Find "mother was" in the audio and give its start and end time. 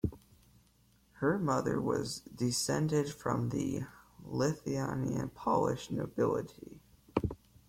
1.37-2.21